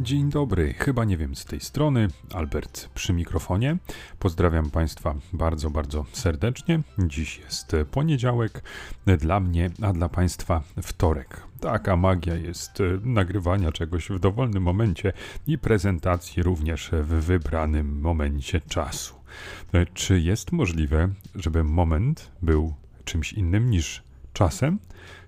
[0.00, 3.76] Dzień dobry, chyba nie wiem z tej strony, Albert przy mikrofonie.
[4.18, 6.80] Pozdrawiam Państwa bardzo, bardzo serdecznie.
[6.98, 8.62] Dziś jest poniedziałek,
[9.18, 11.42] dla mnie, a dla Państwa wtorek.
[11.60, 15.12] Taka magia jest e, nagrywania czegoś w dowolnym momencie
[15.46, 19.14] i prezentacji również w wybranym momencie czasu.
[19.72, 22.74] E, czy jest możliwe, żeby moment był
[23.04, 24.02] czymś innym niż
[24.32, 24.78] czasem?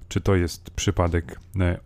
[0.08, 1.78] Czy to jest przypadek e,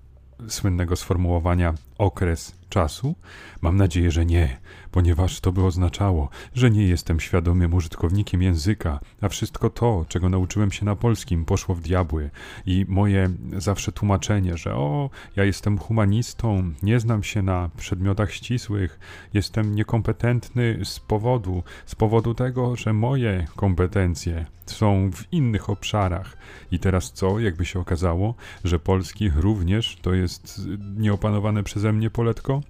[0.49, 3.15] słynnego sformułowania okres czasu?
[3.61, 4.59] Mam nadzieję, że nie,
[4.91, 10.73] ponieważ to by oznaczało, że nie jestem świadomym użytkownikiem języka, a wszystko to, czego nauczyłem
[10.73, 12.31] się na polskim, poszło w diabły.
[12.67, 18.99] I moje zawsze tłumaczenie, że o, ja jestem humanistą, nie znam się na przedmiotach ścisłych,
[19.35, 26.37] jestem niekompetentny z powodu, z powodu tego, że moje kompetencje są w innych obszarach.
[26.71, 30.61] I teraz co, jakby się okazało, że polski również to jest
[30.97, 32.61] nieopanowane przeze mnie poletko?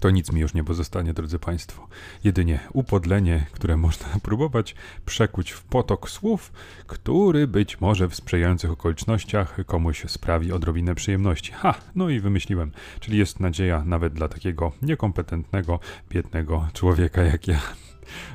[0.00, 1.88] To nic mi już nie pozostanie, drodzy Państwo.
[2.24, 4.74] Jedynie upodlenie, które można próbować
[5.06, 6.52] przekuć w potok słów,
[6.86, 11.52] który być może w sprzyjających okolicznościach komuś sprawi odrobinę przyjemności.
[11.52, 12.72] Ha, no i wymyśliłem.
[13.00, 17.85] Czyli jest nadzieja nawet dla takiego niekompetentnego, biednego człowieka jak ja.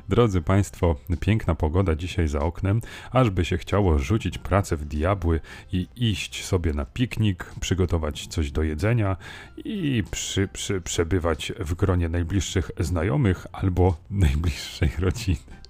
[0.09, 5.39] Drodzy Państwo, piękna pogoda dzisiaj za oknem, aż by się chciało rzucić pracę w diabły
[5.71, 9.17] i iść sobie na piknik, przygotować coś do jedzenia
[9.65, 15.61] i przy, przy, przebywać w gronie najbliższych znajomych albo najbliższej rodziny.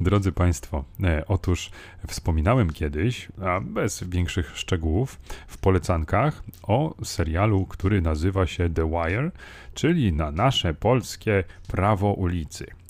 [0.00, 1.70] Drodzy Państwo, e, otóż
[2.06, 9.30] wspominałem kiedyś, a bez większych szczegółów, w polecankach o serialu, który nazywa się The Wire,
[9.74, 12.81] czyli na nasze polskie prawo ulicy.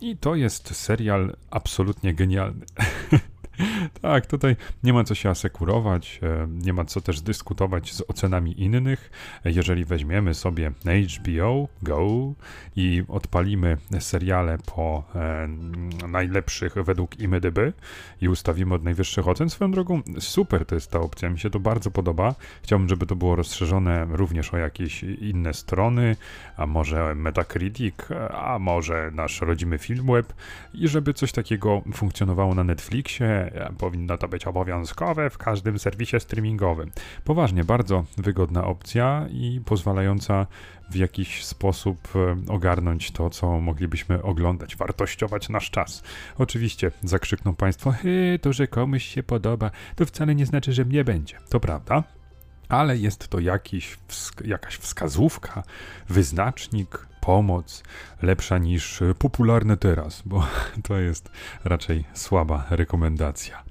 [0.00, 2.66] I to jest serial absolutnie genialny.
[4.02, 8.62] tak, tutaj nie ma co się asekurować, e, nie ma co też dyskutować z ocenami
[8.62, 9.10] innych.
[9.44, 10.72] Jeżeli weźmiemy sobie
[11.18, 12.32] HBO Go
[12.76, 15.48] i odpalimy seriale po e,
[16.08, 17.58] najlepszych według IMDb
[18.20, 21.60] i ustawimy od najwyższych ocen, swoją drogą super to jest ta opcja, mi się to
[21.60, 22.34] bardzo podoba.
[22.62, 26.16] Chciałbym, żeby to było rozszerzone również o jakieś inne strony,
[26.56, 27.94] a może Metacritic,
[28.30, 30.32] a może nasz rodzimy Filmweb
[30.74, 36.90] i żeby coś takiego funkcjonowało na Netflixie, powinno to być obowiązkowe w każdym serwisie streamingowym.
[37.24, 40.46] Poważnie, bardzo wygodna opcja i pozwalająca
[40.90, 46.02] w jakiś sposób e, ogarnąć to, co moglibyśmy oglądać, wartościować nasz czas.
[46.38, 47.94] Oczywiście zakrzykną Państwo,
[48.40, 51.38] to, że komuś się podoba, to wcale nie znaczy, że mnie będzie.
[51.48, 52.02] To prawda,
[52.68, 53.98] ale jest to jakiś,
[54.44, 55.62] jakaś wskazówka,
[56.08, 57.82] wyznacznik, pomoc
[58.22, 60.46] lepsza niż popularne teraz, bo
[60.88, 61.30] to jest
[61.64, 63.62] raczej słaba rekomendacja.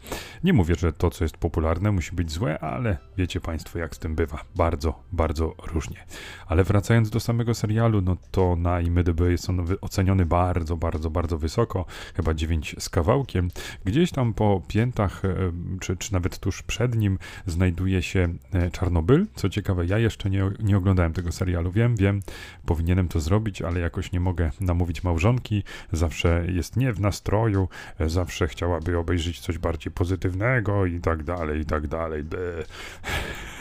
[0.44, 4.00] Nie mówię, że to, co jest popularne, musi być złe, ale wiecie Państwo, jak z
[4.00, 4.44] tym bywa.
[4.56, 6.06] Bardzo, bardzo różnie.
[6.48, 11.38] Ale wracając do samego serialu, no to na IMDb jest on oceniony bardzo, bardzo, bardzo
[11.38, 11.86] wysoko,
[12.16, 13.50] chyba 9 z kawałkiem.
[13.86, 19.28] Gdzieś tam po piętach, e, czy, czy nawet tuż przed nim, znajduje się e, Czarnobyl.
[19.36, 21.72] Co ciekawe, ja jeszcze nie, nie oglądałem tego serialu.
[21.72, 22.22] Wiem, wiem,
[22.66, 25.64] powinienem to zrobić, ale jakoś nie mogę namówić małżonki.
[25.92, 27.68] Zawsze jest nie w nastroju,
[28.00, 32.24] zawsze chciałaby obejrzeć coś bardziej pozytywnego i tak dalej, i tak dalej.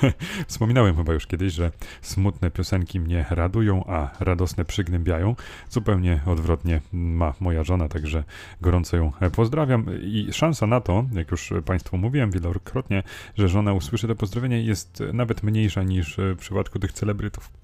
[0.48, 1.70] Wspominałem chyba już kiedyś, że
[2.02, 5.36] smutne piosenki mnie radują, a radosne przygnębiają.
[5.70, 8.24] Zupełnie odwrotnie ma moja żona, także
[8.60, 9.86] gorąco ją pozdrawiam.
[10.02, 13.02] I szansa na to, jak już Państwu mówiłem wielokrotnie,
[13.38, 17.59] że żona usłyszy to pozdrowienie, jest nawet mniejsza niż w przypadku tych celebrytów.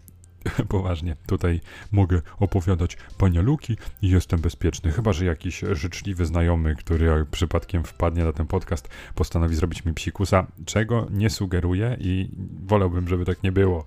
[0.69, 1.61] poważnie, tutaj
[1.93, 4.93] mogę opowiadać panialuki i jestem bezpieczny.
[4.93, 10.47] Chyba, że jakiś życzliwy znajomy, który przypadkiem wpadnie na ten podcast, postanowi zrobić mi psikusa,
[10.65, 12.31] czego nie sugeruję i
[12.67, 13.85] wolałbym, żeby tak nie było.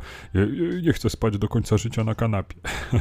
[0.84, 2.56] Nie chcę spać do końca życia na kanapie.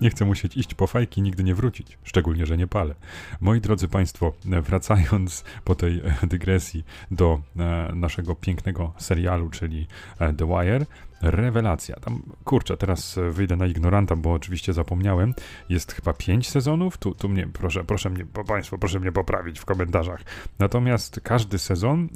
[0.00, 2.94] Nie chcę musieć iść po fajki, nigdy nie wrócić, szczególnie, że nie palę.
[3.40, 9.86] Moi drodzy Państwo, wracając po tej dygresji do e, naszego pięknego serialu, czyli
[10.18, 10.86] e, The Wire,
[11.22, 11.96] rewelacja.
[11.96, 15.34] Tam, kurczę, teraz wyjdę na ignoranta, bo oczywiście zapomniałem.
[15.68, 16.98] Jest chyba pięć sezonów.
[16.98, 20.20] Tu, tu mnie, proszę, proszę mnie, Państwo, proszę mnie poprawić w komentarzach.
[20.58, 22.08] Natomiast każdy sezon,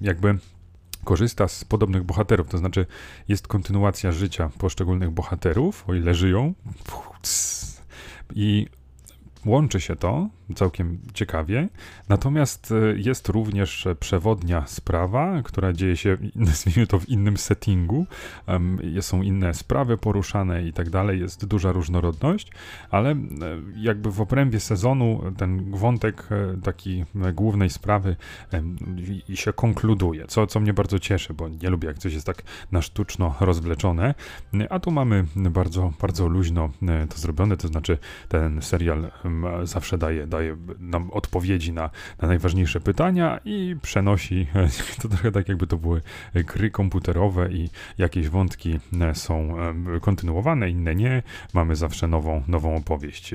[0.00, 0.38] jakby
[1.04, 2.86] korzysta z podobnych bohaterów, to znaczy
[3.28, 6.54] jest kontynuacja życia poszczególnych bohaterów, o ile żyją.
[8.34, 8.66] I
[9.46, 11.68] Łączy się to całkiem ciekawie,
[12.08, 18.06] natomiast e, jest również przewodnia sprawa, która dzieje się, nazwijmy to, w innym settingu.
[19.00, 22.52] Są inne sprawy poruszane i tak dalej, jest duża różnorodność,
[22.90, 23.16] ale e,
[23.76, 28.16] jakby w obrębie sezonu ten wątek e, taki głównej sprawy
[29.34, 32.42] się konkluduje, co, co mnie bardzo cieszy, bo nie lubię, jak coś jest tak
[32.72, 34.14] na sztuczno rozwleczone,
[34.70, 36.70] a tu mamy bardzo, bardzo luźno
[37.10, 37.98] to zrobione, to znaczy
[38.28, 39.10] ten serial
[39.62, 41.90] zawsze daje, daje nam odpowiedzi na,
[42.22, 44.46] na najważniejsze pytania i przenosi,
[45.02, 46.02] to trochę tak jakby to były
[46.34, 49.56] gry komputerowe i jakieś wątki e, są
[50.00, 51.22] kontynuowane, inne nie.
[51.54, 53.34] Mamy zawsze nową, nową opowieść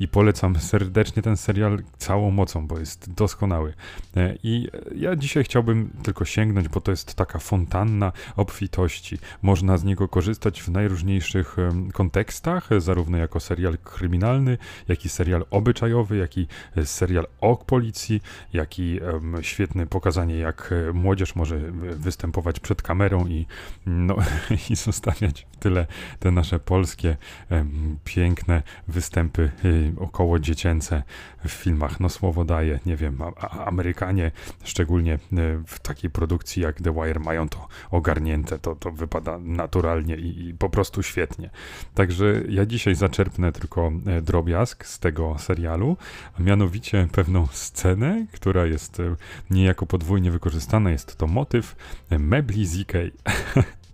[0.00, 3.74] i polecam serdecznie ten serial całą mocą, bo jest doskonały.
[4.16, 9.18] E, I ja dzisiaj chciałbym tylko sięgnąć, bo to jest taka fontanna obfitości.
[9.42, 11.56] Można z niego korzystać w najróżniejszych
[11.92, 14.58] kontekstach, zarówno jako serial kryminalny,
[14.88, 16.46] jak i serial obyczajowy, jak i
[16.76, 18.22] e, serial o policji,
[18.52, 23.46] jak i um, świetne pokazanie, jak e, młodzież może występować przed kamerą i,
[23.86, 24.16] no,
[24.70, 25.86] i zostawiać w tyle
[26.18, 27.16] te nasze polskie
[27.50, 31.02] um, piękne występy um, około dziecięce
[31.44, 32.00] w filmach.
[32.00, 34.30] No słowo daje, nie wiem, a, a Amerykanie,
[34.64, 35.18] szczególnie
[35.66, 40.54] w takiej produkcji jak The Wire, mają to ogarnięte, to, to wypada naturalnie i, i
[40.54, 41.50] po prostu świetnie.
[41.94, 43.92] Także ja dzisiaj zaczerpnę tylko
[44.22, 45.96] drobiazg z tego serialu,
[46.38, 49.16] a mianowicie pewną scenę, która jest e,
[49.50, 50.90] niejako podwójnie wykorzystana.
[50.90, 51.76] Jest to motyw
[52.10, 53.10] mebli z Ikei.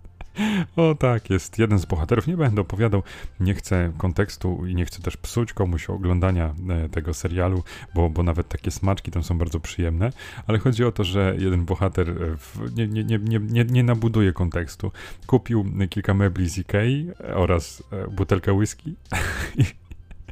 [0.75, 2.27] O tak, jest jeden z bohaterów.
[2.27, 3.03] Nie będę opowiadał,
[3.39, 7.63] nie chcę kontekstu i nie chcę też psuć komuś oglądania e, tego serialu,
[7.95, 10.11] bo, bo nawet takie smaczki tam są bardzo przyjemne,
[10.47, 13.83] ale chodzi o to, że jeden bohater e, w, nie, nie, nie, nie, nie, nie
[13.83, 14.91] nabuduje kontekstu.
[15.27, 18.95] Kupił kilka mebli z Ikei oraz butelkę whisky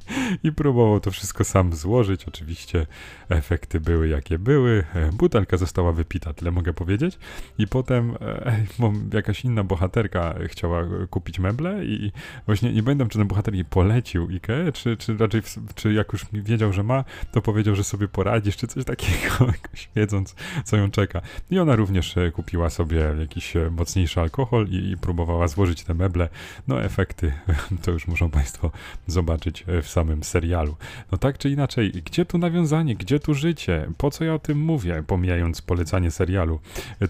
[0.44, 2.25] i próbował to wszystko sam złożyć.
[2.25, 2.88] Oczywiście
[3.29, 4.83] efekty były jakie były.
[4.94, 7.19] E, butelka została wypita, tyle mogę powiedzieć.
[7.57, 8.65] I potem e,
[9.13, 12.11] jakaś inna bohaterka chciała kupić meble i
[12.45, 15.41] właśnie nie pamiętam, czy ten bohater jej polecił Ikea, czy, czy raczej,
[15.75, 19.89] czy jak już wiedział, że ma, to powiedział, że sobie poradzisz, czy coś takiego, jakoś
[19.95, 20.35] wiedząc,
[20.65, 21.21] co ją czeka.
[21.51, 26.29] I ona również e, kupiła sobie jakiś mocniejszy alkohol i, i próbowała złożyć te meble.
[26.67, 27.33] No efekty
[27.83, 28.71] to już muszą Państwo
[29.07, 30.75] zobaczyć w samym serialu.
[31.11, 33.91] No tak czy inaczej, gdzie tu nawiązanie, gdzie tu życie?
[33.97, 36.59] Po co ja o tym mówię, pomijając polecanie serialu?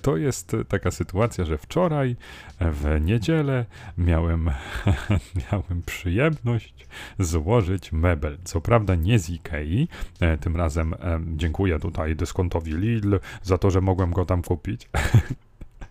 [0.01, 2.15] To jest taka sytuacja, że wczoraj
[2.59, 3.65] w niedzielę
[3.97, 4.49] miałem,
[5.41, 6.87] miałem przyjemność
[7.19, 8.37] złożyć mebel.
[8.43, 9.87] Co prawda nie z Ikei,
[10.19, 10.95] e, tym razem
[11.35, 14.89] dziękuję tutaj dyskontowi Lidl za to, że mogłem go tam kupić.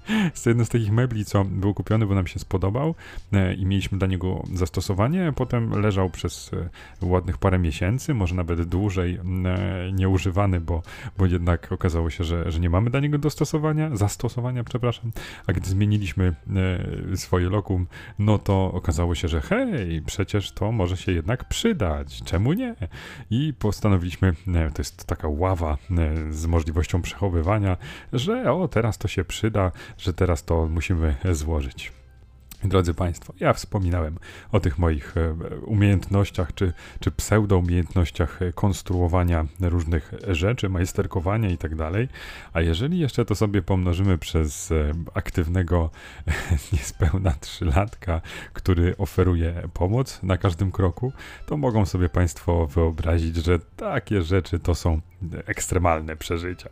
[0.30, 2.94] jest to jeden z takich mebli, co był kupiony, bo nam się spodobał
[3.32, 5.32] e, i mieliśmy dla niego zastosowanie.
[5.36, 6.50] Potem leżał przez
[7.02, 10.82] e, ładnych parę miesięcy, może nawet dłużej, e, nieużywany, bo,
[11.18, 15.12] bo jednak okazało się, że, że nie mamy dla niego dostosowania, zastosowania, przepraszam.
[15.46, 16.34] A gdy zmieniliśmy
[17.14, 17.86] swoje lokum,
[18.18, 22.22] no to okazało się, że hej, przecież to może się jednak przydać.
[22.24, 22.74] Czemu nie?
[23.30, 24.34] I postanowiliśmy,
[24.74, 25.78] to jest taka ława
[26.30, 27.76] z możliwością przechowywania,
[28.12, 31.97] że o, teraz to się przyda, że teraz to musimy złożyć.
[32.64, 34.18] Drodzy Państwo, ja wspominałem
[34.52, 42.08] o tych moich e, umiejętnościach, czy, czy pseudo-umiejętnościach konstruowania różnych rzeczy, majsterkowania i tak dalej.
[42.52, 45.90] A jeżeli jeszcze to sobie pomnożymy przez e, aktywnego
[46.72, 48.20] niespełna trzylatka,
[48.52, 51.12] który oferuje pomoc na każdym kroku,
[51.46, 55.00] to mogą sobie Państwo wyobrazić, że takie rzeczy to są
[55.46, 56.70] ekstremalne przeżycia.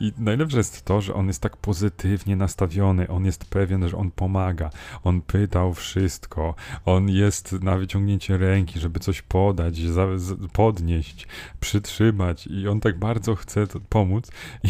[0.00, 4.10] I najlepsze jest to, że on jest tak pozytywnie nastawiony, on jest pewien, że on
[4.10, 4.70] pomaga,
[5.04, 6.54] on pytał wszystko,
[6.84, 10.06] on jest na wyciągnięcie ręki, żeby coś podać, za,
[10.52, 11.26] podnieść,
[11.60, 14.30] przytrzymać i on tak bardzo chce pomóc.
[14.64, 14.68] I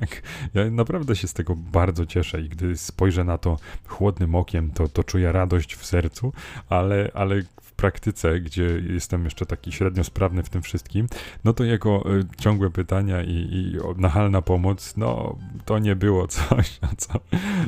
[0.00, 0.22] jak,
[0.54, 4.88] ja naprawdę się z tego bardzo cieszę i gdy spojrzę na to chłodnym okiem, to,
[4.88, 6.32] to czuję radość w sercu,
[6.68, 7.42] ale, ale
[7.80, 11.06] praktyce, gdzie jestem jeszcze taki średnio sprawny w tym wszystkim,
[11.44, 16.78] no to jego y, ciągłe pytania i, i nachalna pomoc, no to nie było coś,
[17.02, 17.12] co,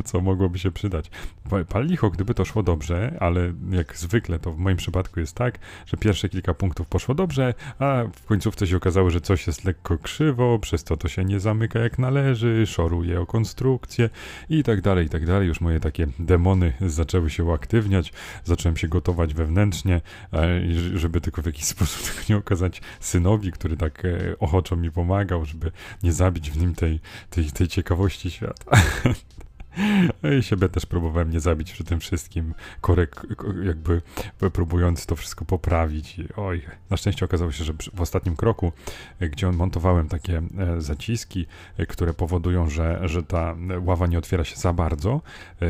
[0.04, 1.10] co mogłoby się przydać.
[1.68, 5.58] Pal licho, gdyby to szło dobrze, ale jak zwykle to w moim przypadku jest tak,
[5.86, 9.98] że pierwsze kilka punktów poszło dobrze, a w końcówce się okazało, że coś jest lekko
[9.98, 14.10] krzywo, przez to to się nie zamyka jak należy, szoruje o konstrukcję
[14.48, 15.48] i tak dalej, i tak dalej.
[15.48, 18.12] Już moje takie demony zaczęły się uaktywniać,
[18.44, 20.01] zacząłem się gotować wewnętrznie,
[20.94, 25.44] żeby tylko w jakiś sposób tego nie okazać synowi, który tak e, ochoczo mi pomagał,
[25.44, 28.64] żeby nie zabić w nim tej, tej, tej ciekawości świata.
[30.38, 33.26] I siebie też próbowałem nie zabić przy tym wszystkim, korek,
[33.64, 34.02] jakby
[34.52, 36.18] próbując to wszystko poprawić.
[36.18, 38.72] I oj, na szczęście okazało się, że w ostatnim kroku,
[39.20, 44.18] e, gdzie on montowałem takie e, zaciski, e, które powodują, że, że ta ława nie
[44.18, 45.20] otwiera się za bardzo,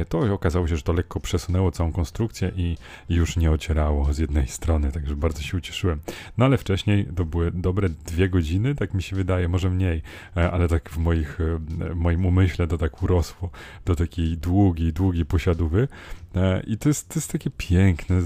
[0.09, 2.77] to okazało się, że to lekko przesunęło całą konstrukcję i
[3.09, 6.01] już nie ocierało z jednej strony, także bardzo się ucieszyłem.
[6.39, 10.03] No ale wcześniej to były dobre dwie godziny, tak mi się wydaje, może mniej,
[10.35, 13.51] ale tak w moich, w moim umyśle to tak urosło
[13.85, 15.89] do takiej długiej, długiej posiadówy.
[16.35, 18.23] E, I to jest, to jest takie piękne,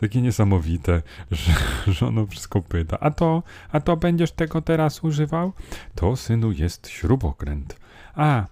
[0.00, 1.52] takie niesamowite, że,
[1.94, 3.00] że ono wszystko pyta.
[3.00, 5.52] A to, a to będziesz tego teraz używał?
[5.94, 7.76] To, synu, jest śrubokręt.
[8.14, 8.46] A,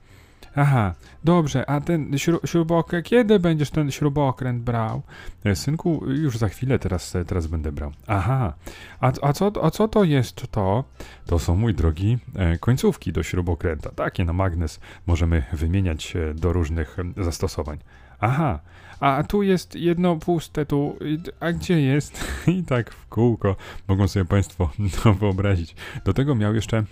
[0.61, 5.03] Aha, dobrze, a ten śru śrubokręt, kiedy będziesz ten śrubokręt brał?
[5.45, 7.93] E, synku, już za chwilę teraz, teraz będę brał.
[8.07, 8.55] Aha,
[9.01, 10.85] a, a, co, a co to jest to?
[11.27, 13.91] To są, mój drogi, e, końcówki do śrubokręta.
[13.91, 17.79] Takie na magnes możemy wymieniać do różnych zastosowań.
[18.21, 18.61] Aha,
[19.01, 20.99] a tu jest jedno puste, tu,
[21.41, 22.25] a gdzie jest?
[22.57, 23.57] I tak w kółko
[23.89, 24.71] mogą sobie Państwo
[25.03, 25.77] to wyobrazić.
[26.05, 26.85] Do tego miał jeszcze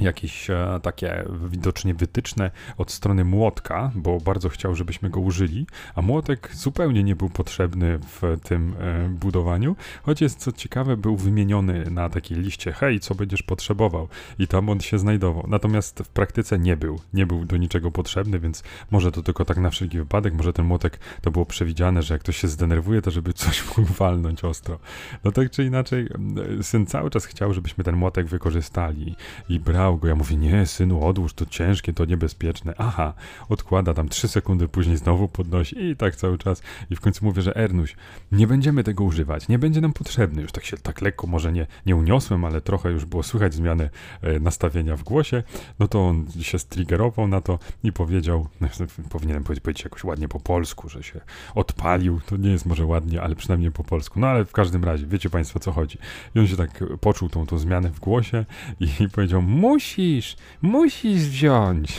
[0.00, 6.02] jakieś e, takie widocznie wytyczne od strony młotka, bo bardzo chciał, żebyśmy go użyli, a
[6.02, 11.90] młotek zupełnie nie był potrzebny w tym e, budowaniu, choć jest co ciekawe, był wymieniony
[11.90, 15.44] na takiej liście, hej, co będziesz potrzebował i tam on się znajdował.
[15.48, 19.58] Natomiast w praktyce nie był, nie był do niczego potrzebny, więc może to tylko tak
[19.58, 23.10] na wszelki wypadek, może ten młotek to było przewidziane, że jak ktoś się zdenerwuje, to
[23.10, 24.78] żeby coś mógł walnąć ostro.
[25.24, 26.08] No tak czy inaczej,
[26.62, 29.16] syn cały czas chciał, żebyśmy ten młotek wykorzystali
[29.48, 30.08] i brał go.
[30.08, 32.74] Ja mówię, nie, synu, odłóż, to ciężkie, to niebezpieczne.
[32.78, 33.14] Aha,
[33.48, 36.62] odkłada tam trzy sekundy później znowu podnosi i tak cały czas.
[36.90, 37.96] I w końcu mówię, że Ernuś,
[38.32, 40.42] nie będziemy tego używać, nie będzie nam potrzebny.
[40.42, 43.90] Już tak się tak lekko może nie, nie uniosłem, ale trochę już było słychać zmiany
[44.22, 45.42] e, nastawienia w głosie.
[45.78, 48.68] No to on się striggerował na to i powiedział, no,
[49.10, 51.20] powinienem powiedzieć, jakoś ładnie po polsku, że się
[51.54, 52.20] odpalił.
[52.26, 54.20] To nie jest może ładnie, ale przynajmniej po polsku.
[54.20, 55.98] No ale w każdym razie, wiecie Państwo, co chodzi.
[56.34, 58.44] I on się tak poczuł tą, tą zmianę w głosie
[58.80, 61.98] i, powiedział, mój musisz, musisz wziąć.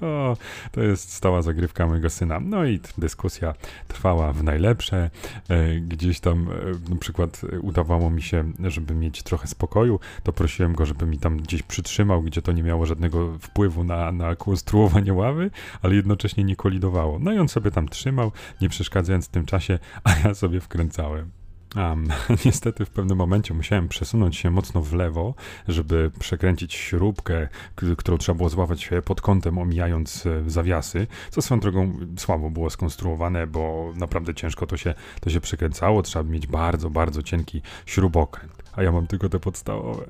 [0.00, 0.36] To,
[0.72, 2.40] to jest stała zagrywka mojego syna.
[2.40, 3.54] No i dyskusja
[3.88, 5.10] trwała w najlepsze.
[5.48, 10.72] E, gdzieś tam e, na przykład udawało mi się, żeby mieć trochę spokoju, to prosiłem
[10.72, 15.14] go, żeby mi tam gdzieś przytrzymał, gdzie to nie miało żadnego wpływu na, na konstruowanie
[15.14, 15.50] ławy,
[15.82, 17.18] ale jednocześnie nie kolidowało.
[17.18, 21.39] No i on sobie tam trzymał, nie przeszkadzając w tym czasie, a ja sobie wkręcałem.
[21.76, 22.08] Um,
[22.44, 25.34] niestety w pewnym momencie musiałem przesunąć się mocno w lewo,
[25.68, 27.48] żeby przekręcić śrubkę,
[27.96, 33.46] którą trzeba było złapać pod kątem, omijając e, zawiasy, co swoją drogą słabo było skonstruowane,
[33.46, 38.82] bo naprawdę ciężko to się, to się przekręcało, trzeba mieć bardzo, bardzo cienki śrubokręt a
[38.82, 40.04] ja mam tylko te podstawowe.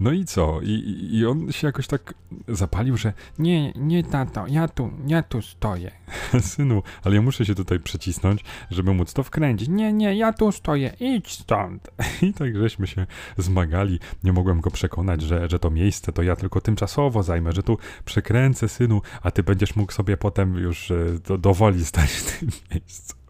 [0.00, 0.60] No i co?
[0.62, 2.14] I, I on się jakoś tak
[2.48, 5.90] zapalił, że nie, nie tato, ja tu, ja tu stoję.
[6.40, 9.68] Synu, ale ja muszę się tutaj przecisnąć, żeby móc to wkręcić.
[9.68, 11.90] Nie, nie, ja tu stoję, idź stąd.
[12.22, 13.06] I tak żeśmy się
[13.38, 13.98] zmagali.
[14.24, 17.78] Nie mogłem go przekonać, że, że to miejsce to ja tylko tymczasowo zajmę, że tu
[18.04, 22.48] przekręcę, synu, a ty będziesz mógł sobie potem już e, do, dowoli stać w tym
[22.70, 23.23] miejscu.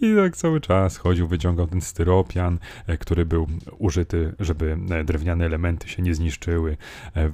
[0.00, 3.46] I tak cały czas chodził, wyciągał ten styropian, e, który był
[3.78, 6.76] użyty, żeby e, drewniane elementy się nie zniszczyły.
[7.16, 7.30] E,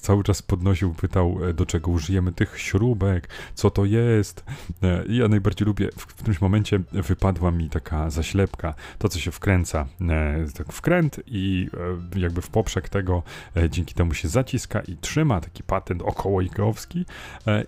[0.00, 4.44] cały czas podnosił, pytał, do czego użyjemy tych śrubek, co to jest.
[5.08, 9.86] I ja najbardziej lubię, w którymś momencie wypadła mi taka zaślepka, to co się wkręca,
[10.54, 11.68] tak wkręt i
[12.16, 13.22] jakby w poprzek tego
[13.70, 17.04] dzięki temu się zaciska i trzyma taki patent okołoigowski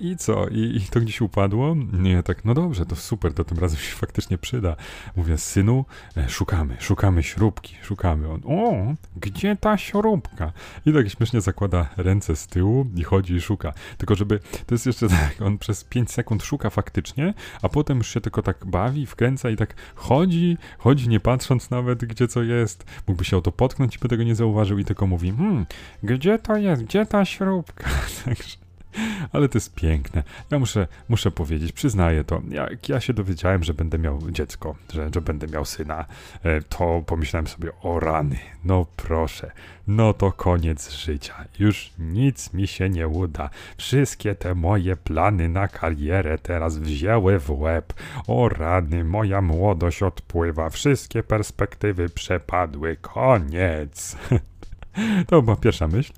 [0.01, 0.49] i co?
[0.49, 1.77] I, I to gdzieś upadło.
[1.93, 4.77] Nie, tak, no dobrze, to super, to tym razem się faktycznie przyda.
[5.17, 5.85] Mówię, synu,
[6.17, 8.29] e, szukamy, szukamy śrubki, szukamy.
[8.31, 10.53] On, o, gdzie ta śrubka?
[10.87, 13.73] I tak śmiesznie zakłada ręce z tyłu i chodzi i szuka.
[13.99, 18.15] Tylko żeby, to jest jeszcze tak, on przez 5 sekund szuka faktycznie, a potem już
[18.15, 22.85] się tylko tak bawi, wkręca i tak chodzi, chodzi nie patrząc nawet, gdzie co jest.
[23.07, 25.67] Mógłby się o to potknąć by tego nie zauważył i tylko mówi, hmm,
[26.03, 27.91] gdzie to jest, gdzie ta śrubka?
[28.25, 28.60] Także
[29.33, 30.23] ale to jest piękne.
[30.51, 32.43] Ja muszę, muszę powiedzieć, przyznaję to.
[32.49, 36.05] Jak ja się dowiedziałem, że będę miał dziecko, że, że będę miał syna,
[36.43, 39.51] e, to pomyślałem sobie, o rany, no proszę,
[39.87, 41.45] no to koniec życia.
[41.59, 43.51] Już nic mi się nie uda.
[43.77, 47.93] Wszystkie te moje plany na karierę teraz wzięły w łeb.
[48.27, 54.17] O rany, moja młodość odpływa, wszystkie perspektywy przepadły, koniec.
[55.29, 56.13] To była pierwsza myśl.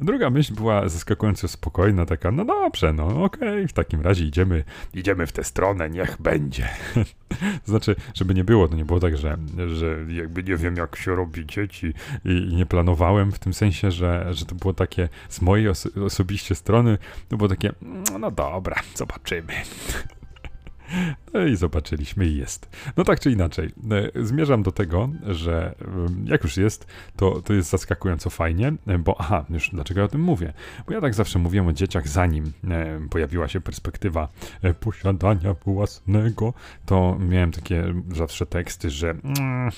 [0.00, 4.64] Druga myśl była zaskakująco spokojna, taka, no dobrze, no okej, okay, w takim razie idziemy,
[4.94, 6.68] idziemy w tę stronę, niech będzie.
[7.64, 9.36] to znaczy, żeby nie było, to nie było tak, że,
[9.74, 13.90] że jakby nie wiem, jak się robi dzieci i, i nie planowałem w tym sensie,
[13.90, 17.72] że, że to było takie z mojej oso osobiście strony, to było takie,
[18.20, 19.52] no dobra, zobaczymy.
[21.34, 22.68] No i zobaczyliśmy i jest.
[22.96, 23.70] No tak czy inaczej,
[24.16, 25.74] e, zmierzam do tego, że
[26.24, 30.08] jak już jest, to, to jest zaskakująco fajnie, e, bo aha, już dlaczego ja o
[30.08, 30.52] tym mówię?
[30.86, 34.28] Bo ja tak zawsze mówiłem o dzieciach, zanim e, pojawiła się perspektywa
[34.80, 36.54] posiadania własnego,
[36.86, 39.70] to miałem takie zawsze teksty, że mm,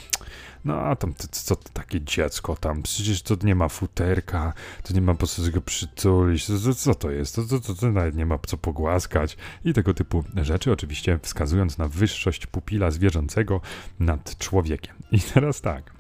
[0.65, 5.01] no a tam co to takie dziecko tam, przecież to nie ma futerka, to nie
[5.01, 8.27] ma po co go przytulić, co, co to jest, to, to, to, to nawet nie
[8.27, 9.37] ma co pogłaskać.
[9.65, 13.61] I tego typu rzeczy, oczywiście wskazując na wyższość pupila zwierzęcego
[14.01, 14.95] nad człowiekiem.
[15.13, 15.99] I teraz tak,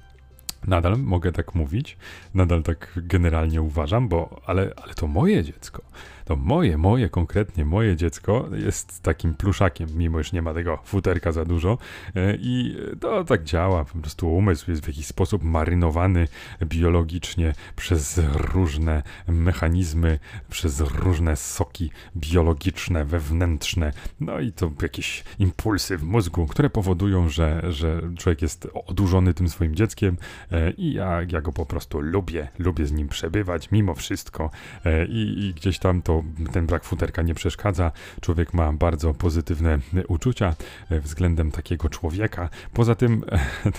[0.67, 1.97] Nadal mogę tak mówić,
[2.35, 5.83] nadal tak generalnie uważam, bo ale, ale to moje dziecko
[6.29, 11.33] to moje, moje, konkretnie moje dziecko jest takim pluszakiem, mimo że nie ma tego futerka
[11.33, 11.79] za dużo
[12.15, 16.29] e, i to tak działa, po prostu umysł jest w jakiś sposób marynowany
[16.65, 20.19] biologicznie przez różne mechanizmy,
[20.51, 27.63] przez różne soki biologiczne, wewnętrzne, no i to jakieś impulsy w mózgu, które powodują, że,
[27.73, 30.17] że człowiek jest odurzony tym swoim dzieckiem
[30.53, 34.51] e, i ja, ja go po prostu lubię, lubię z nim przebywać mimo wszystko
[34.85, 36.18] e, i, i gdzieś tam to
[36.53, 37.93] ten brak futerka nie przeszkadza.
[38.21, 40.55] Człowiek ma bardzo pozytywne uczucia
[40.91, 42.49] e, względem takiego człowieka.
[42.73, 43.25] Poza tym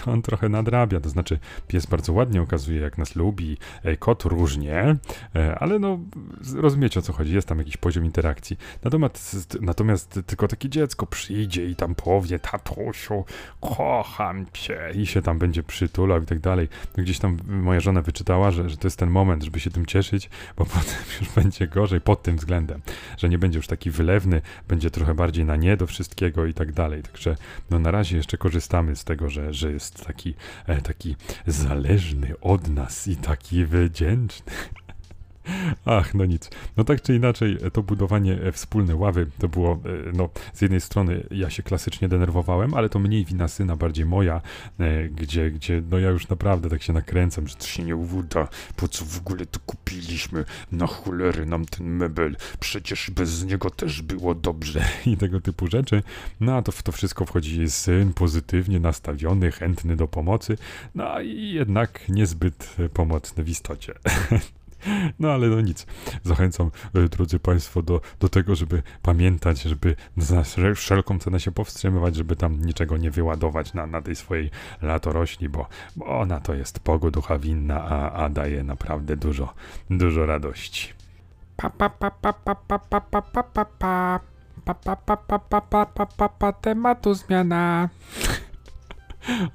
[0.03, 4.23] to on trochę nadrabia, to znaczy pies bardzo ładnie okazuje, jak nas lubi, e, kot
[4.23, 4.95] różnie,
[5.35, 5.99] e, ale no
[6.55, 8.57] rozumiecie o co chodzi, jest tam jakiś poziom interakcji.
[8.83, 13.25] Natomiast, natomiast tylko takie dziecko przyjdzie i tam powie, tatusiu,
[13.61, 16.67] kocham cię i się tam będzie przytulał i tak dalej.
[16.97, 19.85] No gdzieś tam moja żona wyczytała, że, że to jest ten moment, żeby się tym
[19.85, 22.81] cieszyć, bo potem już będzie gorzej pod tym względem,
[23.17, 26.71] że nie będzie już taki wylewny, będzie trochę bardziej na nie do wszystkiego i tak
[26.71, 27.03] dalej.
[27.03, 27.35] Także
[27.69, 30.33] no na razie jeszcze korzystamy z tego, że, że jest taki,
[30.67, 31.15] e, taki
[31.47, 34.51] zależny od nas i taki wdzięczny.
[35.85, 36.49] Ach, no nic.
[36.77, 39.77] No tak czy inaczej, to budowanie e, wspólne ławy to było, e,
[40.13, 44.41] no z jednej strony ja się klasycznie denerwowałem, ale to mniej wina syna, bardziej moja,
[44.79, 48.47] e, gdzie, gdzie no ja już naprawdę tak się nakręcam, że to się nie uda,
[48.75, 54.01] po co w ogóle to kupiliśmy, na cholery nam ten mebel, przecież bez niego też
[54.01, 56.03] było dobrze i tego typu rzeczy.
[56.39, 60.57] No a to w to wszystko wchodzi syn pozytywnie nastawiony, chętny do pomocy,
[60.95, 63.93] no i jednak niezbyt pomocny w istocie.
[65.19, 65.85] No ale no nic.
[66.23, 70.43] Zachęcam, e, drodzy Państwo, do, do tego, żeby pamiętać, żeby za
[70.75, 74.49] wszelką cenę się powstrzymywać, żeby tam niczego nie wyładować na, na tej swojej
[74.81, 79.53] latorośli, bo, bo ona to jest pogoducha winna, a, a daje naprawdę dużo,
[79.89, 80.93] dużo radości.
[81.57, 84.19] Pa pa pa pa pa pa pa pa pa pa pa
[84.65, 87.89] pa pa pa pa pa pa pa pa tematu zmiana.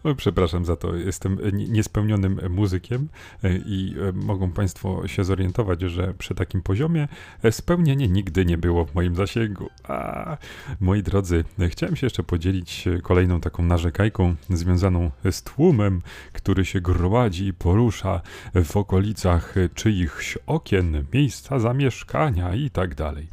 [0.05, 3.09] O, przepraszam za to, jestem niespełnionym muzykiem
[3.45, 7.09] e, i e, mogą Państwo się zorientować, że przy takim poziomie
[7.43, 9.71] e, spełnienie nigdy nie było w moim zasięgu.
[9.89, 10.37] A,
[10.81, 17.47] moi drodzy, chciałem się jeszcze podzielić kolejną taką narzekajką związaną z tłumem, który się gromadzi
[17.47, 18.21] i porusza
[18.65, 23.29] w okolicach czyichś okien, miejsca zamieszkania i tak dalej.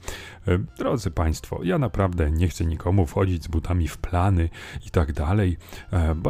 [0.78, 4.50] Drodzy Państwo, ja naprawdę nie chcę nikomu wchodzić z butami w plany
[4.88, 5.58] i tak dalej.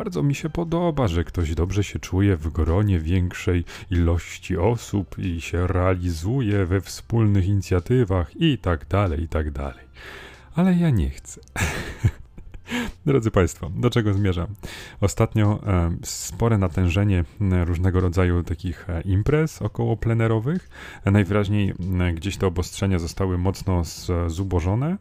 [0.02, 5.42] Bardzo mi się podoba, że ktoś dobrze się czuje w gronie większej ilości osób i
[5.42, 9.86] się realizuje we wspólnych inicjatywach i tak dalej, i tak dalej.
[10.56, 11.42] Ale ja nie chcę.
[13.06, 14.48] Drodzy Państwo, do czego zmierzam?
[15.02, 17.24] Ostatnio e, spore natężenie
[17.66, 20.70] różnego rodzaju takich e, imprez okołoplenerowych.
[21.06, 21.74] E, najwyraźniej
[22.14, 23.82] gdzieś te obostrzenia zostały mocno
[24.28, 24.98] zubożone.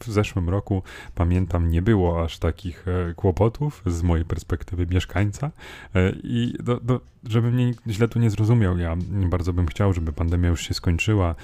[0.00, 0.82] W zeszłym roku,
[1.14, 5.50] pamiętam, nie było aż takich kłopotów z mojej perspektywy mieszkańca.
[6.22, 10.48] I do, do, żeby mnie źle tu nie zrozumiał, ja bardzo bym chciał, żeby pandemia
[10.48, 11.34] już się skończyła,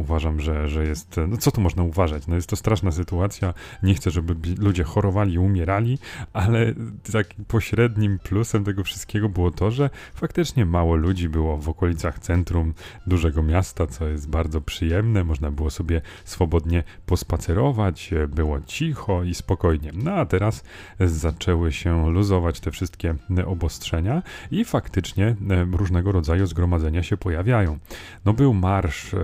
[0.00, 3.94] uważam, że, że jest, no co tu można uważać, no jest to straszna sytuacja, nie
[3.94, 5.98] chcę, żeby ludzie chorowali i umierali,
[6.32, 6.74] ale
[7.12, 12.74] takim pośrednim plusem tego wszystkiego było to, że faktycznie mało ludzi było w okolicach centrum
[13.06, 19.90] dużego miasta, co jest bardzo przyjemne, można było sobie swobodnie pospacerować, było cicho i spokojnie.
[19.94, 20.64] No a teraz
[21.00, 23.14] zaczęły się luzować te wszystkie
[23.46, 25.34] obostrzenia i faktycznie e,
[25.72, 27.78] różnego rodzaju zgromadzenia się pojawiają.
[28.24, 29.14] No był marsz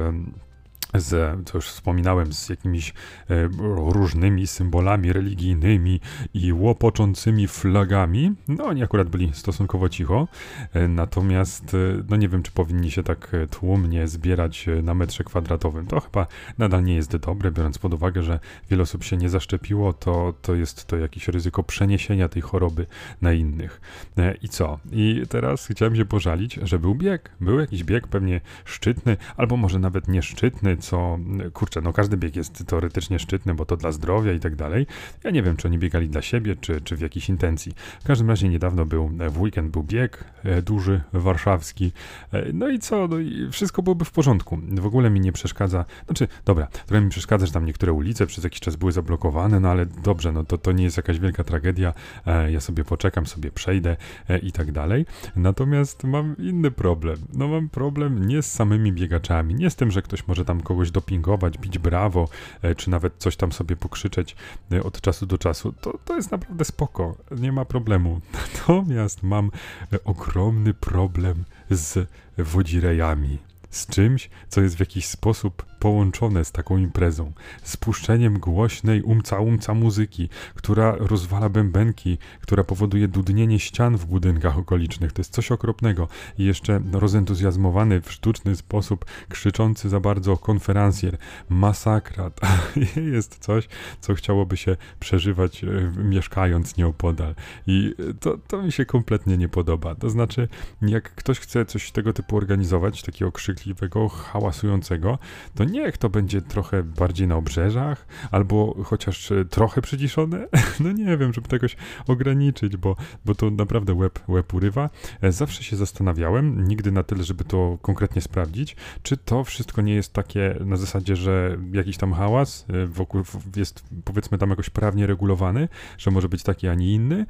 [0.95, 3.49] z, co już wspominałem, z jakimiś e,
[3.93, 6.01] różnymi symbolami religijnymi
[6.35, 8.33] i łopoczącymi flagami.
[8.49, 10.29] No, oni akurat byli stosunkowo cicho,
[10.73, 14.95] e, natomiast, e, no nie wiem, czy powinni się tak e, tłumnie zbierać e, na
[14.95, 15.87] metrze kwadratowym.
[15.87, 16.27] To chyba
[16.59, 20.55] nadal nie jest dobre, biorąc pod uwagę, że wiele osób się nie zaszczepiło, to, to
[20.55, 22.87] jest to jakieś ryzyko przeniesienia tej choroby
[23.23, 23.81] na innych.
[24.19, 24.79] E, I co?
[24.93, 27.31] I teraz chciałem się pożalić, że był bieg.
[27.41, 31.19] Był jakiś bieg, pewnie szczytny, albo może nawet nie szczytny, co,
[31.53, 34.87] kurczę, no każdy bieg jest teoretycznie szczytny, bo to dla zdrowia i tak dalej.
[35.25, 37.75] Ja nie wiem, czy oni biegali dla siebie, czy, czy w jakiejś intencji.
[38.01, 41.93] W każdym razie niedawno był, w weekend był bieg e, duży, warszawski.
[42.33, 43.09] E, no i co?
[43.09, 44.59] No i wszystko byłoby w porządku.
[44.73, 48.45] W ogóle mi nie przeszkadza, znaczy, dobra, trochę mi przeszkadza, że tam niektóre ulice przez
[48.45, 51.95] jakiś czas były zablokowane, no ale dobrze, no to, to nie jest jakaś wielka tragedia.
[52.27, 53.97] E, ja sobie poczekam, sobie przejdę
[54.43, 55.07] i tak dalej.
[55.37, 57.17] Natomiast mam inny problem.
[57.33, 60.91] No mam problem nie z samymi biegaczami, nie z tym, że ktoś może tam kogoś
[60.91, 62.29] dopingować, bić brawo,
[62.63, 64.37] e, czy nawet coś tam sobie pokrzyczeć
[64.73, 68.21] e, od czasu do czasu, to, to jest naprawdę spoko, nie ma problemu.
[68.35, 69.51] Natomiast mam
[69.93, 76.77] e, ogromny problem z wodzirejami z czymś, co jest w jakiś sposób połączone z taką
[76.77, 84.59] imprezą, z puszczeniem głośnej umca-umca muzyki, która rozwala bębenki, która powoduje dudnienie ścian w budynkach
[84.59, 85.13] okolicznych.
[85.13, 86.09] To jest coś okropnego.
[86.39, 91.17] I jeszcze rozentuzjazmowany w sztuczny sposób, krzyczący za bardzo konferencjer.
[91.49, 92.31] Masakra.
[93.13, 93.69] Jest coś,
[94.01, 97.35] co chciałoby się przeżywać e, mieszkając nieopodal.
[97.67, 99.95] I to, to mi się kompletnie nie podoba.
[99.95, 100.49] To znaczy,
[100.83, 105.19] jak ktoś chce coś tego typu organizować, takiego krzykliwego, hałasującego,
[105.55, 110.47] to niech to będzie trochę bardziej na obrzeżach, albo chociaż e, trochę przyciszone.
[110.81, 114.91] No nie wiem, żeby to jakoś ograniczyć, bo, bo to naprawdę łeb, łeb urywa.
[115.21, 119.95] E, zawsze się zastanawiałem, nigdy na tyle, żeby to konkretnie sprawdzić, czy to wszystko nie
[119.95, 123.23] jest takie na zasadzie, że jakiś tam hałas e, wokół
[123.57, 125.69] jest powiedzmy tam jakoś prawnie regulowany,
[125.99, 127.27] że może być taki, a nie inny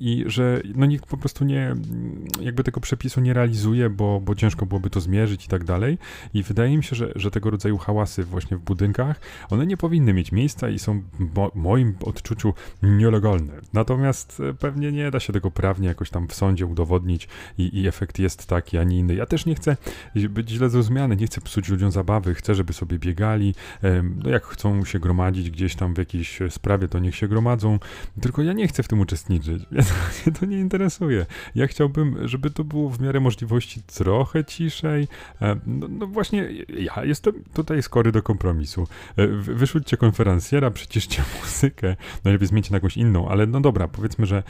[0.00, 1.74] i że no nikt po prostu nie,
[2.40, 5.98] jakby tego przepisu nie realizuje, bo, bo ciężko byłoby to zmierzyć i tak dalej.
[6.34, 10.12] I wydaje mi się, że, że tego rodzaju hałasy właśnie w budynkach, one nie powinny
[10.12, 13.52] mieć miejsca i są w moim odczuciu nielegalne.
[13.72, 17.88] Natomiast e, pewnie nie da się tego prawnie jakoś tam w sądzie udowodnić i, i
[17.88, 19.14] efekt jest taki, a nie inny.
[19.14, 19.76] Ja też nie chcę
[20.30, 23.54] być źle zrozumiany, nie chcę psuć ludziom zabawy, chcę, żeby sobie biegali,
[24.16, 27.78] no jak chcą się gromadzić gdzieś tam w jakiejś sprawie, to niech się gromadzą,
[28.20, 29.62] tylko ja nie chcę w tym uczestniczyć,
[30.26, 31.26] mnie to nie interesuje.
[31.54, 35.08] Ja chciałbym, żeby to było w miarę możliwości trochę ciszej,
[35.66, 38.86] no, no właśnie, ja jestem tutaj skory do kompromisu.
[39.16, 44.42] E, wyrzućcie konferencjera, przyciszcie muzykę, najlepiej zmieńcie na jakąś inną, ale no dobra, powiedzmy, że,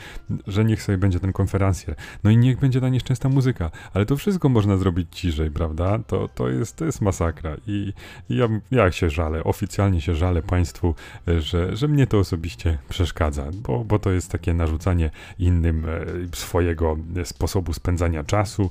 [0.47, 1.95] że niech sobie będzie ten konferencjer.
[2.23, 5.99] No i niech będzie ta nieszczęsna muzyka, ale to wszystko można zrobić ciszej, prawda?
[5.99, 7.93] To, to, jest, to jest masakra i,
[8.29, 10.95] i ja, ja się żalę, oficjalnie się żalę Państwu,
[11.27, 16.05] e, że, że mnie to osobiście przeszkadza, bo, bo to jest takie narzucanie innym e,
[16.35, 18.69] swojego sposobu spędzania czasu.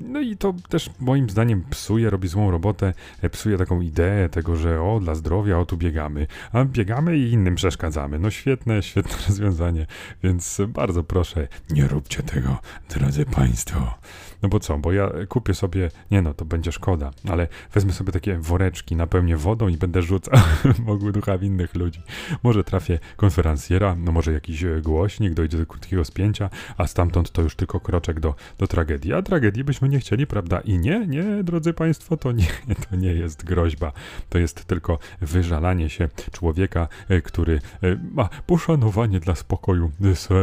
[0.00, 1.37] No i to też moim zdaniem
[1.70, 2.92] psuje, robi złą robotę,
[3.30, 7.54] psuje taką ideę tego, że o, dla zdrowia, o, tu biegamy, a biegamy i innym
[7.54, 8.18] przeszkadzamy.
[8.18, 9.86] No świetne, świetne rozwiązanie,
[10.22, 12.58] więc bardzo proszę, nie róbcie tego,
[12.90, 13.98] drodzy Państwo.
[14.42, 18.12] No bo co, bo ja kupię sobie, nie no, to będzie szkoda, ale wezmę sobie
[18.12, 20.40] takie woreczki, napełnię wodą i będę rzucał
[20.86, 22.02] mogły ducha innych ludzi.
[22.42, 27.42] Może trafię konferencjera, no może jakiś e, głośnik, dojdzie do krótkiego spięcia, a stamtąd to
[27.42, 29.12] już tylko kroczek do, do tragedii.
[29.12, 30.60] A tragedii byśmy nie chcieli, prawda?
[30.60, 32.46] I nie, nie, drodzy Państwo, to nie,
[32.90, 33.92] to nie jest groźba.
[34.28, 39.90] To jest tylko wyżalanie się człowieka, e, który e, ma poszanowanie dla spokoju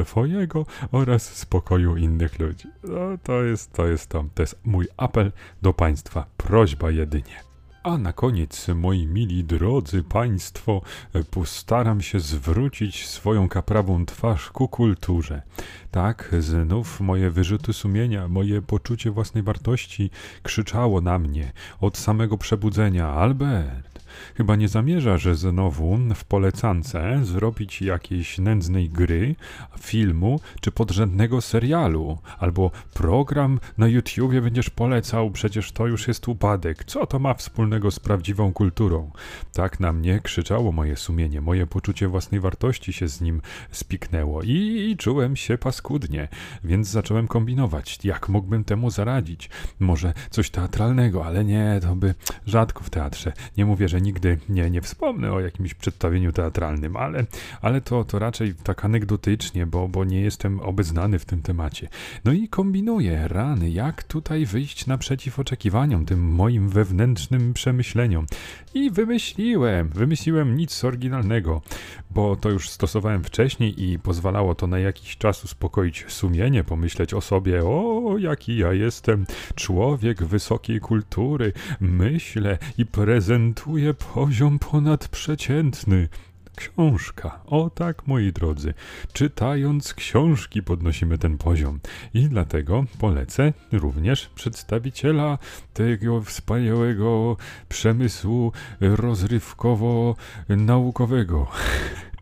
[0.05, 2.67] swojego oraz spokoju innych ludzi.
[2.83, 4.25] No, to jest to jest to.
[4.35, 6.25] To jest mój apel do Państwa.
[6.37, 7.45] Prośba jedynie.
[7.83, 10.81] A na koniec, moi mili drodzy Państwo,
[11.31, 15.41] postaram się zwrócić swoją kaprawą twarz ku kulturze.
[15.95, 20.09] Tak, znów moje wyrzuty sumienia, moje poczucie własnej wartości
[20.43, 23.07] krzyczało na mnie od samego przebudzenia.
[23.07, 23.95] Albert,
[24.37, 29.35] Chyba nie zamierzasz znowu w polecance zrobić jakiejś nędznej gry,
[29.79, 36.83] filmu czy podrzędnego serialu, albo program na YouTubie będziesz polecał, przecież to już jest upadek.
[36.83, 39.11] Co to ma wspólnego z prawdziwą kulturą?
[39.53, 44.87] Tak na mnie krzyczało moje sumienie, moje poczucie własnej wartości się z nim spiknęło i,
[44.91, 45.84] i czułem się paskudnie,
[46.63, 49.49] więc zacząłem kombinować, jak mógłbym temu zaradzić.
[49.79, 52.13] Może coś teatralnego, ale nie, to by
[52.45, 53.33] rzadko w teatrze.
[53.57, 57.25] Nie mówię, że nigdy nie, nie wspomnę o jakimś przedstawieniu teatralnym, ale,
[57.61, 61.89] ale to, to raczej tak anegdotycznie, bo, bo nie jestem obeznany w tym temacie.
[62.25, 68.25] No i kombinuję, rany, jak tutaj wyjść naprzeciw oczekiwaniom, tym moim wewnętrznym przemyśleniom.
[68.75, 71.61] I wymyśliłem, wymyśliłem nic oryginalnego,
[72.09, 77.21] bo to już stosowałem wcześniej i pozwalało to na jakiś czas uspokoić sumienie, pomyśleć o
[77.21, 86.07] sobie, o jaki ja jestem człowiek wysokiej kultury, myślę i prezentuję poziom ponadprzeciętny.
[86.55, 87.39] Książka.
[87.45, 88.73] O tak, moi drodzy.
[89.13, 91.79] Czytając książki podnosimy ten poziom.
[92.13, 95.37] I dlatego polecę również przedstawiciela
[95.73, 97.37] tego wspaniałego
[97.69, 101.47] przemysłu rozrywkowo-naukowego.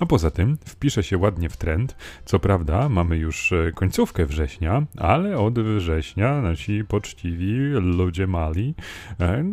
[0.00, 1.96] A poza tym wpisze się ładnie w trend.
[2.24, 8.74] Co prawda, mamy już e, końcówkę września, ale od września nasi poczciwi ludzie mali
[9.20, 9.44] e,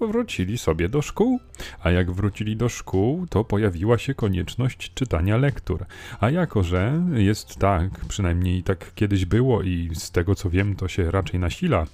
[0.00, 1.40] wrócili sobie do szkół.
[1.82, 5.86] A jak wrócili do szkół, to pojawiła się konieczność czytania lektur.
[6.20, 10.88] A jako, że jest tak, przynajmniej tak kiedyś było i z tego co wiem, to
[10.88, 11.86] się raczej nasila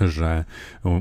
[0.00, 0.44] że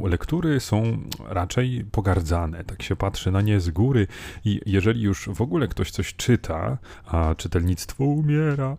[0.04, 2.64] lektury są raczej pogardzane.
[2.64, 4.08] Tak się patrzy na nie z góry
[4.46, 8.78] i jeżeli już w ogóle ktoś coś czyta, a czytelnictwo umiera,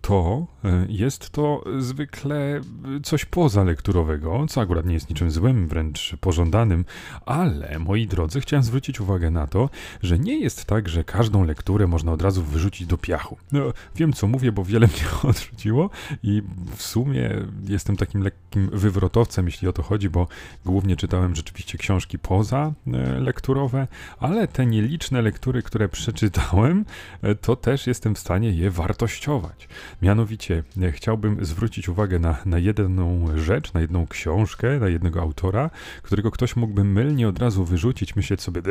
[0.00, 2.60] to e, jest to zwykle
[3.02, 6.84] coś pozalekturowego, co akurat nie jest niczym złym, wręcz pożądanym,
[7.26, 9.70] ale moi drodzy, chciałem zwrócić uwagę na to,
[10.02, 13.36] że nie jest tak, że każdą lekturę można od razu wyrzucić do piachu.
[13.52, 15.90] No, wiem co mówię, bo wiele mnie odrzuciło
[16.22, 16.42] i
[16.76, 17.30] w sumie
[17.68, 18.70] jestem takim lekkim
[19.08, 20.26] wywrotowcem, jeśli o to chodzi, bo
[20.64, 26.84] głównie czytałem rzeczywiście książki poza e, lekturowe, ale te nieliczne lektury, które przeczytałem,
[27.22, 29.68] e, to też jestem w stanie je wartościować.
[30.02, 35.70] Mianowicie e, chciałbym zwrócić uwagę na, na jedną rzecz, na jedną książkę, na jednego autora,
[36.02, 38.62] którego ktoś mógłby mylnie od razu wyrzucić, myśleć sobie,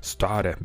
[0.00, 0.56] stare,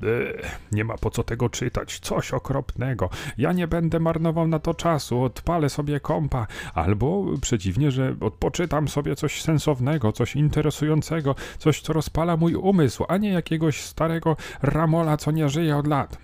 [0.72, 5.24] nie ma po co tego czytać, coś okropnego, ja nie będę marnował na to czasu,
[5.24, 12.38] odpalę sobie kompa, albo przeciwnie, że odpoczytam sobie coś sensownego, coś interesującego, coś, co rozpala
[12.38, 16.18] mój umysł, a nie jakiegoś starego ramola, co nie żyje od lat.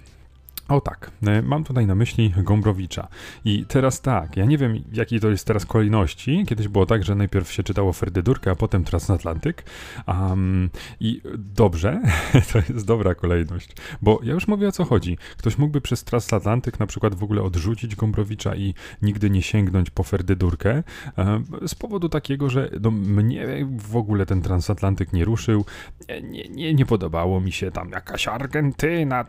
[0.69, 3.07] O tak, e, mam tutaj na myśli Gombrowicza.
[3.45, 6.45] I teraz tak, ja nie wiem jakiej to jest teraz kolejności.
[6.47, 9.63] Kiedyś było tak, że najpierw się czytało Ferdydurkę, a potem Transatlantyk.
[10.07, 12.01] Um, I dobrze,
[12.53, 15.17] to jest dobra kolejność, bo ja już mówię o co chodzi.
[15.37, 20.03] Ktoś mógłby przez Transatlantyk na przykład w ogóle odrzucić Gombrowicza i nigdy nie sięgnąć po
[20.03, 20.83] Ferdydurkę
[21.17, 25.65] um, z powodu takiego, że no, mnie w ogóle ten Transatlantyk nie ruszył,
[26.23, 29.25] nie, nie, nie podobało mi się tam jakaś Argentyna,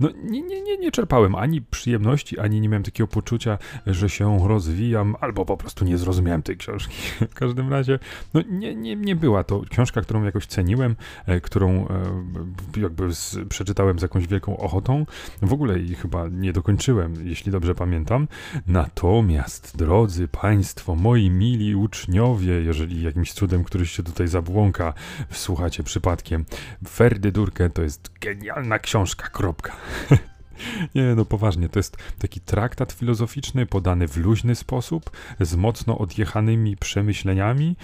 [0.00, 4.48] no nie, nie, nie, nie czerpałem ani przyjemności, ani nie miałem takiego poczucia, że się
[4.48, 6.96] rozwijam, albo po prostu nie zrozumiałem tej książki.
[7.30, 7.98] W każdym razie,
[8.34, 13.38] no nie, nie, nie była to książka, którą jakoś ceniłem, e, którą e, jakby z,
[13.48, 15.06] przeczytałem z jakąś wielką ochotą.
[15.42, 18.28] W ogóle jej chyba nie dokończyłem, jeśli dobrze pamiętam.
[18.66, 24.94] Natomiast, drodzy Państwo, moi mili uczniowie, jeżeli jakimś cudem któryś się tutaj zabłąka,
[25.30, 26.44] słuchacie przypadkiem,
[26.88, 29.72] Ferdydurkę to jest genialna książka, kropka.
[30.94, 36.76] Nie, no poważnie, to jest taki traktat filozoficzny podany w luźny sposób, z mocno odjechanymi
[36.76, 37.76] przemyśleniami.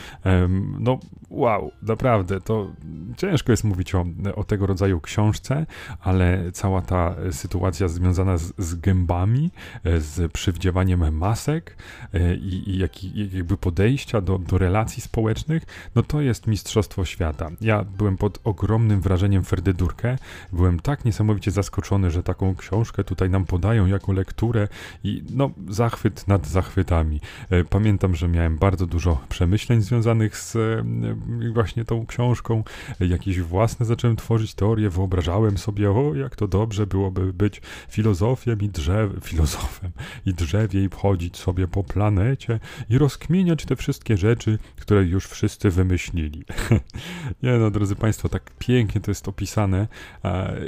[0.80, 0.98] No,
[1.30, 2.72] wow, naprawdę, to
[3.16, 4.06] ciężko jest mówić o,
[4.36, 5.66] o tego rodzaju książce,
[6.00, 9.50] ale cała ta sytuacja związana z, z gębami,
[9.84, 11.76] e, z przywdziewaniem masek
[12.14, 17.50] e, i, i jak, jakby podejścia do, do relacji społecznych, no to jest mistrzostwo świata.
[17.60, 20.16] Ja byłem pod ogromnym wrażeniem Ferdydurkę,
[20.52, 24.68] byłem tak niesamowicie zaskoczony, że taką książkę tutaj nam podają jako lekturę
[25.04, 27.20] i no zachwyt nad zachwytami.
[27.50, 32.64] E, pamiętam, że miałem bardzo dużo przemyśleń związanych z e, właśnie tą książką.
[33.00, 38.68] Jakieś własne zacząłem tworzyć teorie, wyobrażałem sobie, o jak to dobrze byłoby być filozofiem i
[38.68, 39.90] drzew, filozofem
[40.26, 45.70] i drzewie i chodzić sobie po planecie i rozkminiać te wszystkie rzeczy, które już wszyscy
[45.70, 46.44] wymyślili.
[47.42, 49.88] nie no, drodzy Państwo, tak pięknie to jest opisane.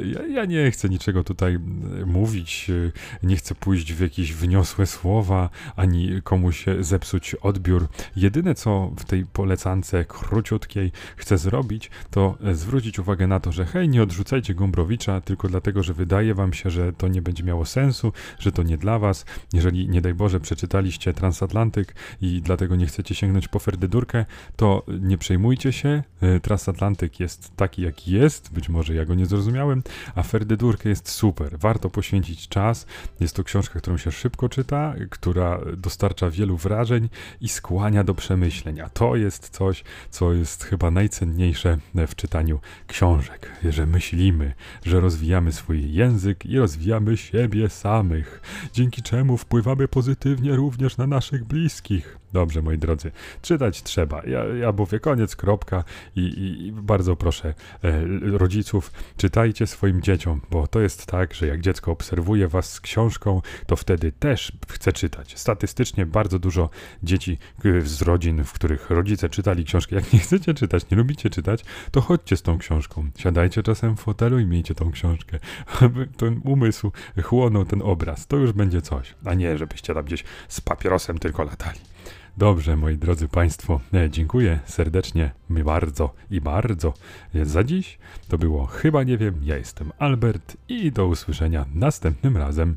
[0.04, 1.58] Ja, ja nie chcę niczego tutaj
[2.06, 7.88] mówić, e, nie chcę pójść w jakieś wyniosłe słowa, ani komuś zepsuć odbiór.
[8.16, 13.88] Jedyne, co w tej polecance króciutkiej chcę zrobić, to zwrócić uwagę na to, że hej,
[13.88, 18.12] nie odrzucajcie Gombrowicza tylko dlatego, że wydaje wam się, że to nie będzie miało sensu,
[18.38, 19.24] że to nie dla was.
[19.52, 24.24] Jeżeli, nie daj Boże, przeczytaliście Transatlantyk i dlatego nie chcecie sięgnąć po Ferdydurkę,
[24.56, 26.02] to nie przejmujcie się.
[26.20, 28.52] E, Transatlantyk jest taki, jaki jest.
[28.52, 29.82] Być może ja go nie zrozumiałem,
[30.14, 31.58] a Ferdydurkę jest super.
[31.78, 32.86] Poświęcić czas.
[33.20, 37.08] Jest to książka, którą się szybko czyta, która dostarcza wielu wrażeń
[37.40, 38.88] i skłania do przemyślenia.
[38.88, 44.54] To jest coś, co jest chyba najcenniejsze w czytaniu książek, że myślimy,
[44.84, 48.40] że rozwijamy swój język i rozwijamy siebie samych,
[48.72, 52.21] dzięki czemu wpływamy pozytywnie również na naszych bliskich.
[52.32, 53.10] Dobrze, moi drodzy,
[53.42, 54.22] czytać trzeba.
[54.26, 55.84] Ja, ja mówię koniec, kropka
[56.16, 58.02] i, i, bardzo proszę e,
[58.38, 63.42] rodziców, czytajcie swoim dzieciom, bo to jest tak, że jak dziecko obserwuje was z książką,
[63.66, 65.38] to wtedy też chce czytać.
[65.38, 66.70] Statystycznie bardzo dużo
[67.02, 67.38] dzieci
[67.84, 69.96] z rodzin, w których rodzice czytali książkę.
[69.96, 73.10] Jak nie chcecie czytać, nie lubicie czytać, to chodźcie z tą książką.
[73.18, 75.38] Siadajcie czasem w fotelu i miejcie tą książkę,
[75.80, 76.92] aby ten umysł
[77.22, 78.26] chłonął ten obraz.
[78.26, 81.91] To już będzie coś, a nie, żebyście tam gdzieś z papierosem tylko latali.
[82.36, 86.94] Dobrze, moi drodzy Państwo, e, dziękuję serdecznie, bardzo i bardzo
[87.42, 87.98] za dziś.
[88.28, 92.76] To było chyba nie wiem, ja jestem Albert i do usłyszenia następnym razem.